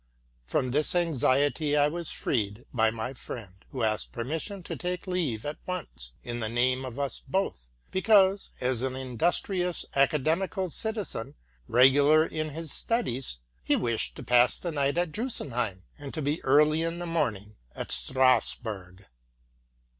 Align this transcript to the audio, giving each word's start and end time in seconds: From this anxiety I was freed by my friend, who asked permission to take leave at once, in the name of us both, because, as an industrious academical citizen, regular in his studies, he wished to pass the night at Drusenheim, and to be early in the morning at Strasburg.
From 0.45 0.71
this 0.71 0.95
anxiety 0.95 1.77
I 1.77 1.87
was 1.87 2.09
freed 2.09 2.65
by 2.73 2.89
my 2.89 3.13
friend, 3.13 3.53
who 3.69 3.83
asked 3.83 4.11
permission 4.11 4.63
to 4.63 4.75
take 4.75 5.05
leave 5.05 5.45
at 5.45 5.59
once, 5.67 6.13
in 6.23 6.39
the 6.39 6.49
name 6.49 6.85
of 6.85 6.97
us 6.97 7.19
both, 7.27 7.69
because, 7.91 8.49
as 8.59 8.81
an 8.81 8.95
industrious 8.95 9.85
academical 9.95 10.71
citizen, 10.71 11.35
regular 11.67 12.25
in 12.25 12.49
his 12.49 12.73
studies, 12.73 13.37
he 13.63 13.75
wished 13.75 14.15
to 14.15 14.23
pass 14.23 14.57
the 14.57 14.71
night 14.71 14.97
at 14.97 15.11
Drusenheim, 15.11 15.83
and 15.99 16.15
to 16.15 16.21
be 16.23 16.43
early 16.43 16.81
in 16.81 16.97
the 16.97 17.05
morning 17.05 17.57
at 17.75 17.91
Strasburg. 17.91 19.05